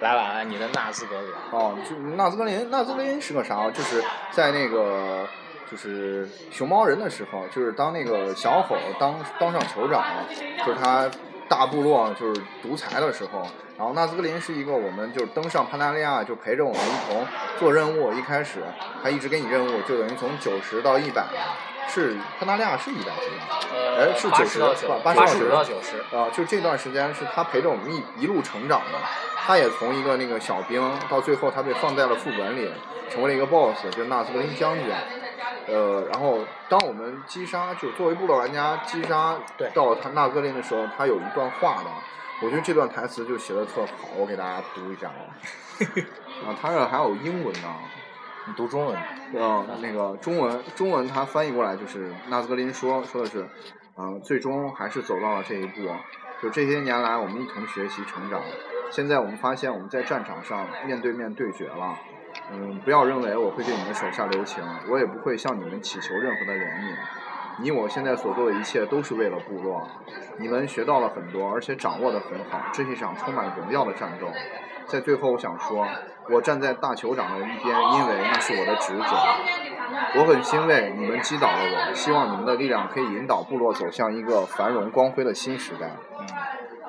[0.00, 1.30] 来来来，你的纳兹格林。
[1.50, 3.70] 哦，就纳兹格林，纳兹格林是个啥？
[3.70, 5.26] 就是在那个
[5.70, 10.02] 就是熊猫人的时候，就是当那个小伙当当上酋长，
[10.64, 11.10] 就是他
[11.50, 13.44] 大部落就是独裁的时候，
[13.76, 17.26] 然后纳斯格林是一个我们就是登上潘达利亚就陪着我们一同
[17.58, 18.60] 做任务，一开始
[19.02, 21.26] 他一直给你任务，就等于从九十到一百，
[21.88, 23.58] 是潘达利亚是一百级吗？
[23.74, 26.16] 呃，哎是八十到九，八八80到九十。
[26.16, 28.98] 啊，就这段时间是他陪着我们一一路成长的。
[29.34, 32.70] 他也从一个那个小兵，到最后他被放在了副本里，
[33.10, 34.84] 成为了一个 boss，就是纳斯格林将军。
[35.70, 36.38] 呃，然后
[36.68, 41.90] 当我们击杀，就作为部落玩家击杀对到他纳格林的时候，他有一段话的，
[42.42, 45.30] 我觉得这段台词就写的特好，我给大家读一下啊。
[46.44, 47.74] 啊，他这还有英文呢。
[48.46, 48.96] 你读中文。
[49.34, 53.46] 呃，那个中文中文他翻译过来就是纳斯格林说说的是，
[53.96, 55.88] 嗯、最终还是走到了这一步。
[56.42, 58.40] 就这些年来，我们一同学习成长。
[58.90, 61.98] 现在我们发现我们在战场上面对面对决了。
[62.52, 66.96] 嗯，不要认为我会对你们手下留情，我也不会向你们祈求任何的怜悯。
[67.62, 69.86] 你我现在所做的一切都是为了部落。
[70.38, 72.60] 你们学到了很多，而且掌握的很好。
[72.72, 74.26] 这是一场充满荣耀的战斗。
[74.86, 75.86] 在最后，我想说，
[76.30, 79.04] 我站在大酋长的一边，因为那是我的职责。
[80.16, 85.90] 我很欣慰你们击倒了我，希望你们的力量可以引导部落走向一个繁荣光辉的新时代。
[86.18, 86.26] 嗯，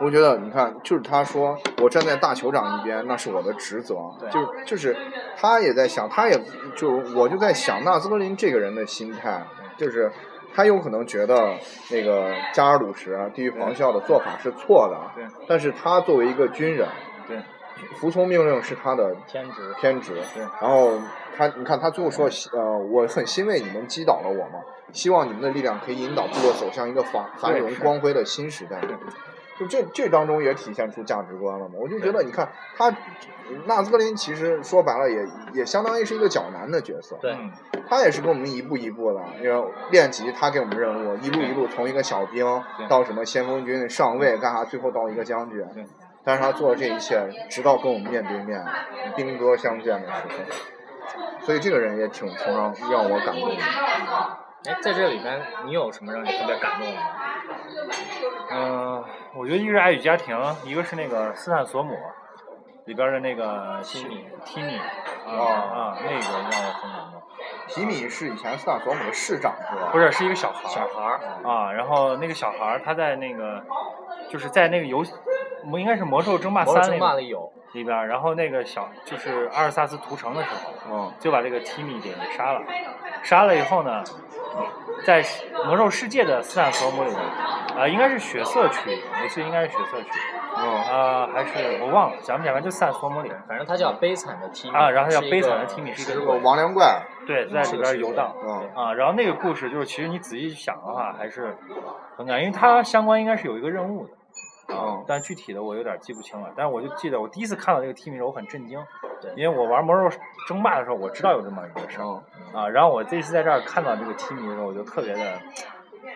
[0.01, 3.95] 我觉得，你看，就是他说我站在大酋长一边，那是我的职责。
[4.19, 4.97] 对就就是
[5.37, 6.37] 他也在想，他也
[6.75, 9.45] 就我就在想纳兹格林这个人的心态，
[9.77, 10.11] 就是
[10.53, 11.55] 他有可能觉得
[11.91, 16.87] 那个加尔鲁什地狱咆哮的做法是错的，对但是他作为一个军人，
[17.27, 17.37] 对，
[17.99, 19.73] 服从命令是他的天职。
[19.79, 20.15] 天职。
[20.33, 20.99] 对然后
[21.37, 24.59] 他，你看他最后说，呃，我很欣慰你们击倒了我嘛，
[24.91, 28.81] 希望你们的力量可以引导部落走向一个繁繁荣光辉的新时代。
[29.59, 31.75] 就这这当中也体现出价值观了嘛。
[31.79, 32.93] 我就觉得，你看他
[33.65, 37.17] 纳兹格林其实说白了也也相当于是一个较难的角色。
[37.21, 37.51] 对，嗯
[37.89, 42.45] 他也是跟我们一步一步的，因为练级他给我们任务，一路一路从一个小兵
[42.87, 45.85] 到什么先锋军上尉干啥，最后到一个将军对。
[46.23, 48.63] 但是他做了这一切，直到跟我们面对面，
[49.15, 53.61] 兵戈相见的时候，所以这个人也挺挺让让我感动的。
[54.65, 57.01] 哎，在这里边，你有什么让你特别感动的吗？
[58.51, 61.97] 嗯，我觉得一个是爱与家庭，一个是那个斯坦索姆
[62.85, 64.83] 里边的那个提米提米啊
[65.25, 67.21] 哦啊，那个让我很感动。
[67.67, 69.89] 提米是以前斯坦索姆的市长是吧？
[69.91, 73.63] 不是，是一个小孩儿小孩儿，啊，然后那个小孩儿他在那个
[74.29, 75.13] 就是在那个游戏，
[75.71, 80.49] 我应该是魔兽争霸三里里有，里边，然后那个小就是阿尔萨斯屠城的时
[80.89, 82.61] 候，嗯，就把这个提米给杀了。
[83.23, 84.03] 杀了以后呢，
[85.03, 85.23] 在
[85.65, 87.19] 魔兽世界的斯坦福姆里面，
[87.77, 90.09] 啊、应该是血色区，我记得应该是血色区，
[90.57, 93.31] 嗯，啊、还是我忘了，讲不讲完，就斯坦福姆里。
[93.47, 97.01] 反正他叫悲惨的提米啊然后他叫悲惨的提米是一个是个亡灵怪。
[97.25, 98.35] 对，在里边游荡。
[98.43, 101.55] 嗯啊，然后那个故事就是，其实你仔细想的话，还是
[102.17, 104.11] 很感，因为它相关应该是有一个任务的，
[104.73, 106.51] 嗯但具体的我有点记不清了。
[106.55, 108.79] 但是我就记得我第一次看到这个提米的时候，我很震惊，
[109.21, 110.17] 对因为我玩魔兽
[110.47, 112.05] 争霸的时候，我知道有这么一个事儿
[112.53, 112.69] 嗯，啊。
[112.69, 115.41] 然后我这次在这儿看到这个提米的时候，我就特别的，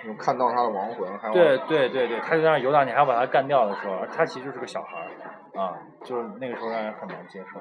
[0.05, 5.73] 有看到他的亡魂，还有对对对对，他就在那游荡，你还要把他干掉的时候，他其实就是个小孩儿啊，
[6.03, 7.59] 就是那个时候让人很难接受。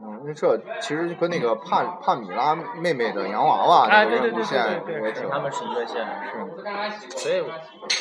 [0.00, 6.06] 嗯，那这其实跟那个帕帕米拉妹妹的洋娃娃哎那个对对对任务线对对对也挺，他们是一个线，
[7.16, 7.44] 是，所以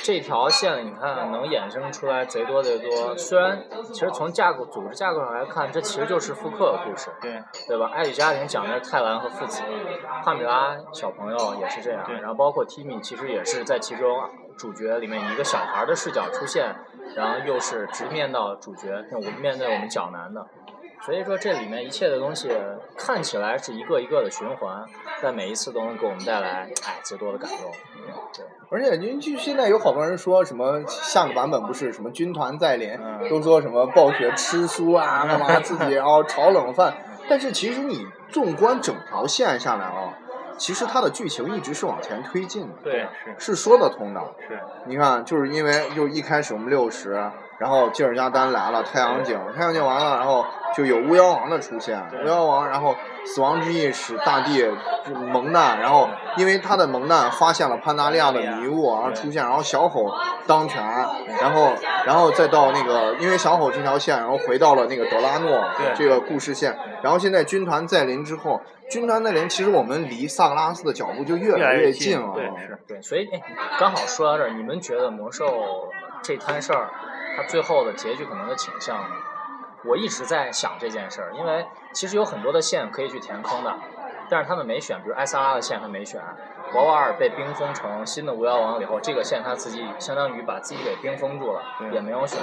[0.04, 3.18] 这条线你看能衍生出来贼多贼多。
[3.18, 7.90] 虽然其实从架构组织架构上来看，这其实就是复刻的故事，对对吧？
[7.92, 9.64] 爱与家庭讲的是泰兰和父子，
[10.24, 14.22] 帕米拉小朋友也是这样，然后包括 Timmy 其实也是在其中
[14.56, 16.76] 主角里面以一个小孩的视角出现，
[17.16, 20.46] 然后又是直面到主角，我们面对我们角男的。
[21.06, 22.52] 所以说，这里面一切的东西
[22.98, 24.84] 看起来是一个一个的循环，
[25.22, 27.72] 但每一次都能给我们带来哎最多的感动。
[28.34, 36.94] 对，而且您就现在有好多人说什么下个版本不是什么军团再临，嗯都说什么暴雪吃书啊，干嘛 自己哦炒冷饭，
[37.30, 40.14] 但是其实你纵观整条线下来啊，
[40.58, 43.08] 其实它的剧情一直是往前推进的，对
[43.38, 44.22] 是是说得通的。
[44.48, 50.46] 是，你看，就是因为就一开始我们六十，然后吉尔加丹来了，太阳井，太阳井完了，然后
[50.76, 52.96] 就有巫妖王的出现，巫妖王，然后
[53.26, 54.60] 死亡之翼使大地
[55.06, 56.08] 就蒙难，然后
[56.38, 60.12] 因为他的蒙难发现了潘达利亚的迷雾，然后出现，然后小吼
[60.46, 60.84] 当权，
[61.42, 61.74] 然后
[62.06, 65.64] 然后再到那个因为小吼这条线，然后回到了那个德拉诺
[65.96, 68.62] 这个故事线，然后现在军团再临之后，
[68.92, 73.42] 军团再临，其实我们离萨格拉斯的脚步就越越来越越近了，对是对，所以哎，
[73.80, 75.90] 刚好说到这儿，你们觉得魔兽
[76.22, 76.90] 这摊事儿，
[77.38, 79.16] 它最后的结局可能的倾向呢？
[79.86, 83.78] 我一直在想这件事儿，因为其实有很多的线可以去填坑的，
[84.28, 86.20] 但是他们没选，比如艾萨拉的线他没选，
[86.74, 91.62] 博瓦尔被冰封成新的巫妖王以后，这个线他自己相当于把自己给冰封住了，
[91.94, 92.40] 也没有选。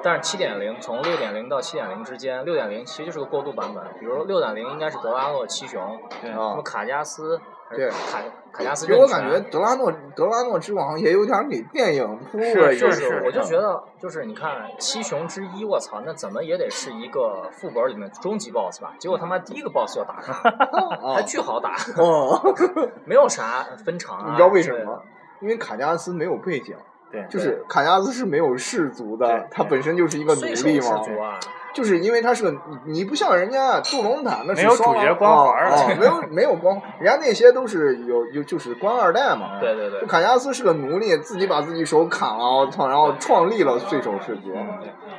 [0.00, 7.40] 但是七点零从六点零到七点零之间，六点零其实就是个过渡版本，比如六点零应该是德拉诺七雄，对什么啊，卡加斯，
[7.70, 8.20] 对卡
[8.52, 9.00] 卡加斯因为。
[9.00, 18.94] 我感觉德拉诺德拉诺之王也有点给电影铺是了，就是是我就觉得，就是你看七雄之一，我操，那怎么也得是一个副本里面终极 BOSS 吧？
[18.98, 20.32] 结果他妈第一个 BOSS 就打他，
[21.02, 22.40] 啊还巨好打，哦，
[23.04, 24.30] 没有啥分场啊。
[24.30, 25.02] 你知道为什么？？
[25.40, 26.74] 因为卡加斯没有背景，
[27.10, 30.82] 对，就是卡亚斯是没有氏族的对，他本身就是一个奴隶嘛。
[30.82, 31.38] 首氏族啊，
[31.72, 32.50] 就是因为他是个，
[32.84, 39.60] 你你不像人家杜隆坦，那是没有双主角光环儿哦哦没有没有光，人家那些都是有有就是官二代嘛。
[39.60, 40.06] 对对对就。
[40.06, 44.52] 卡加斯是个奴隶，自己把自己手砍了，我操，然后创立了岁首氏族。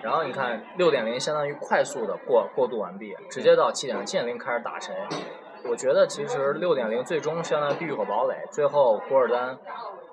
[0.01, 4.93] 然后你看六点零相当于快速的过过渡完毕，直接到七点零，七点零开始打谁？
[5.63, 9.57] 我觉得其实六点零最终相当于地狱火堡垒，最后古尔丹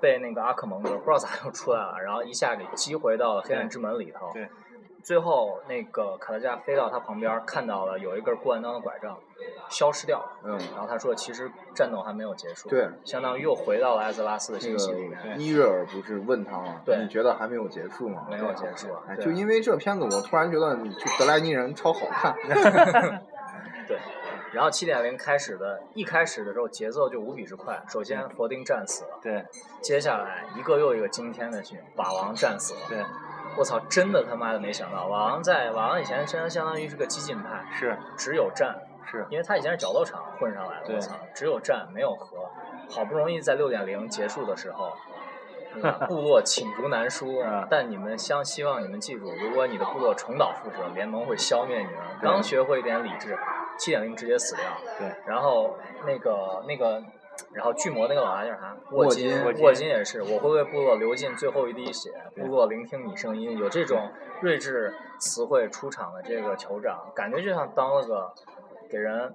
[0.01, 4.31] 被那个阿克蒙德不知道咋又出来了，然后一下给击回到了黑暗之门里头。
[4.33, 4.47] 对。
[5.03, 9.15] 最后那个卡特加飞到他旁边，看到了有一根过弯刀的拐杖，
[9.69, 10.31] 消失掉了。
[10.43, 12.67] 嗯，然后他说，其实战斗还没有结束。
[12.69, 15.39] 对，相当于又回到了艾泽拉斯的这个信息里面。
[15.39, 16.81] 伊瑞尔不是问他吗？
[16.83, 18.25] 对你觉得还没有结束吗？
[18.31, 20.75] 没有结束啊哎，就因为这片子，我突然觉得
[21.19, 22.35] 德莱尼人超好看。
[24.55, 27.83] 对，然后七点零开始的，一开始的时候节奏就无比之快。
[27.89, 29.45] 首先佛丁战死了，对
[29.81, 32.79] 接下来一个又一个惊天的剧，瓦王战死了。
[32.87, 33.03] 对
[33.57, 38.75] 我操，真的他妈的没想到，瓦王在瓦王以前相相当于是个激进派，是只有战，
[39.05, 40.85] 是，因为他以前是角斗场混上来的。
[40.85, 42.49] 对我操，只有战没有和，
[42.89, 44.93] 好不容易在六点零结束的时候。
[46.07, 51.95] 部落罄竹难书嗯，但你们相希望你们记住，如果你的部落重蹈覆辙，联盟会消灭你们。
[52.21, 53.37] 刚学会一点理智，
[53.77, 54.63] 七点零直接死掉。
[54.97, 57.03] 对，然后那个那个，
[57.53, 58.75] 然后巨魔那个老大叫啥？
[58.91, 59.31] 沃金
[59.61, 63.57] 沃金，也是，我会为部落流尽最后一滴血，部落聆听你声音。
[63.57, 64.11] 有这种
[64.41, 68.33] 睿智词汇出场的这个酋长，感觉就像当了个
[68.89, 69.33] 给人。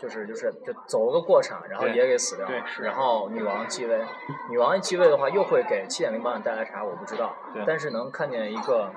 [0.00, 4.00] 就是就是就走了个过场，然后也给死掉了对是然后女王继位，
[4.48, 6.84] 女王一继位的话，又会给七点零版本带来啥？
[6.84, 7.64] 我不知道对。
[7.66, 8.92] 但是能看见一个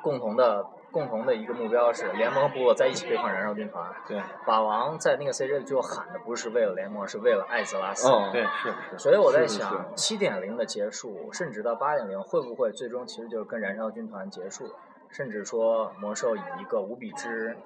[0.00, 3.86] 共同的共同的一个目标是联盟部落在一起对抗燃烧军团。
[4.06, 8.08] 对法王在那个 CJ 里最后喊的不是为了联盟，是为了艾泽拉斯。
[8.08, 14.70] 哦对是是，所以我在想，七点零的结束，甚至到八点零，会不会最终其实就是跟燃烧军团结束，
[15.10, 17.56] 甚至说魔兽以一个无比之，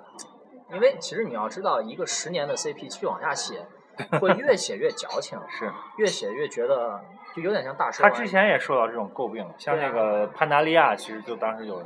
[0.73, 3.67] 因为其实你要知道，一个十年的 CP 继续往下写，
[4.21, 7.01] 会越写越矫情， 是越写越觉得
[7.35, 8.03] 就有点像大蛇。
[8.03, 11.83] 他之前也受到这种诟病，像那个潘达利亚，其实就当时有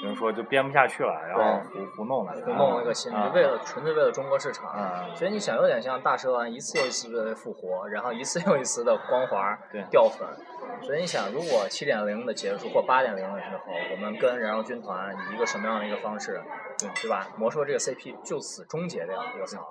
[0.00, 4.70] 有人说就编不下去了，然后胡胡弄了，胡弄了个新，的就为了纯粹为了中国市场。
[4.70, 10.28] 啊，所以你想，有点像大蛇丸一次又一次的复活，然后一次又一次的光环对掉粉。
[10.82, 16.40] 所以你想，如果七点零的结束或八点零的时候，我们跟燃烧军团以一个什么样的一个方式，
[16.78, 17.26] 对对吧？
[17.36, 19.68] 魔兽这个 CP 就此终结掉，我操！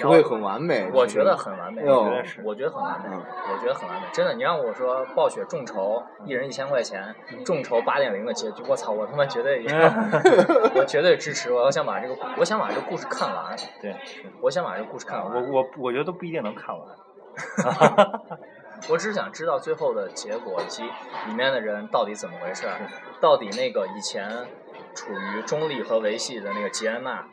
[0.00, 0.90] 不会很完美。
[0.92, 4.06] 我觉得很完美，哦我觉得是我觉得很完美，嗯我觉得很完美。
[4.12, 7.14] 真的，你让我说暴雪众筹一人一千块钱，
[7.44, 9.64] 众筹八点零的结局，我操，我他妈绝对，
[10.76, 11.50] 我绝对支持。
[11.50, 13.96] 我要想把这个，我想把这个故事看完，对，
[14.42, 15.32] 我想把这个故事看完。
[15.32, 16.86] 我我我觉得都不一定能看完，
[18.88, 20.82] 我只是想知道最后的结果以及
[21.26, 22.80] 里面的人到底怎么回事儿，
[23.20, 24.46] 到底那个以前
[24.94, 27.28] 处于中立和维系的那个吉安娜，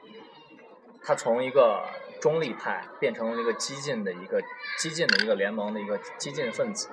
[1.04, 1.84] 她从一个
[2.20, 4.42] 中立派变成了一个激进的一个
[4.80, 6.90] 激进的一个联盟的一个激进分子，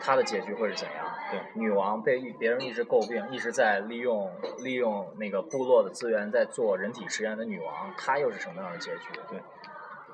[0.00, 1.12] 她的结局会是怎样？
[1.30, 9.08] 对，女王被别人一直诟病，一直在利用利用那个部落的资源在做人体实验的女王，她又是什么样的结局？
[9.28, 9.40] 对。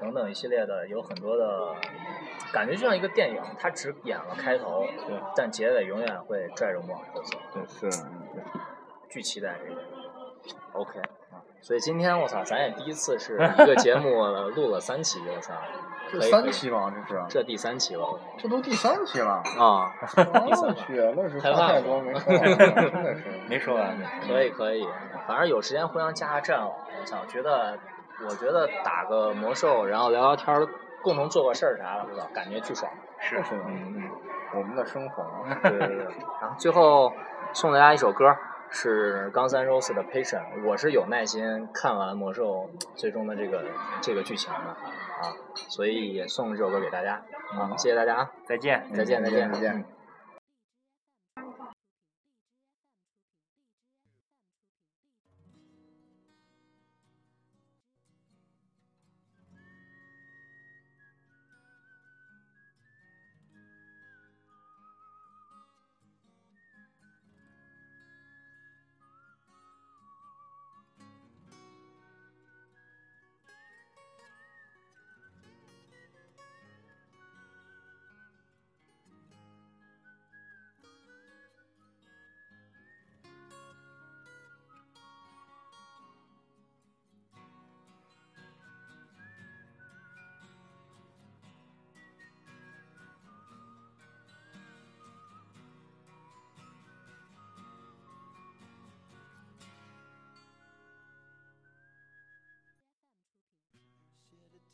[0.05, 1.75] 嗯等等一系列的有很多的
[2.53, 7.39] 感觉，就像一个电影，它只演了开头，对，但结尾永远会拽着我们往后走。
[7.53, 8.03] 对是，
[9.09, 9.81] 巨期待这个。
[10.73, 10.99] OK
[11.33, 15.55] 啊，所以今天我操，咱也第一次是一个节目 录了三期，我操，
[16.13, 19.43] 这可以三期吗，这是，这第三期了这都第三期了。
[19.59, 23.25] 啊， 我去，那是话太多没 说完，真的是。
[23.49, 23.97] 没说完。
[24.27, 24.87] 可以可以，
[25.27, 26.71] 反正有时间互相加下战网，
[27.01, 27.79] 我操，觉得
[28.23, 30.69] 我觉得打个魔兽，然后聊聊天儿，
[31.03, 32.91] 共同做个事儿啥的，我操，感觉巨爽。
[33.19, 34.11] 是是，嗯嗯，
[34.55, 35.59] 我们的生活啊。
[35.63, 36.05] 对对对。
[36.41, 37.13] 然后最后
[37.53, 38.37] 送大家一首歌，
[38.71, 40.43] 是冈三 Rose 的《Patient》。
[40.67, 43.65] 我是有耐心看完魔兽最终的这个
[44.01, 45.33] 这个剧情的啊，
[45.69, 48.87] 所以也送这首歌给大家啊，谢谢大家啊，再见。
[48.95, 49.85] 再见再见再见嗯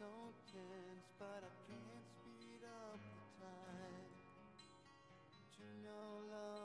[0.00, 4.08] So tense, but I can't speed up the time.
[4.34, 6.59] But you know love.